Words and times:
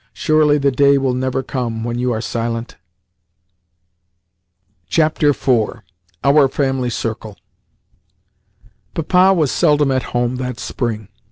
Surely 0.13 0.57
the 0.57 0.71
day 0.71 0.97
will 0.97 1.13
never 1.13 1.43
come 1.43 1.83
when 1.83 1.99
you 1.99 2.11
are 2.11 2.21
silent? 2.21 2.75
IV. 4.89 5.47
OUR 6.23 6.47
FAMILY 6.47 6.89
CIRCLE 6.89 7.37
PAPA 8.95 9.33
was 9.35 9.51
seldom 9.51 9.91
at 9.91 10.01
home 10.17 10.37
that 10.37 10.59
spring. 10.59 11.07